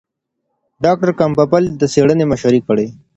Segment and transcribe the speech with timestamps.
[0.83, 2.87] ډاکټر کمپبل د څېړنې مشري کړې.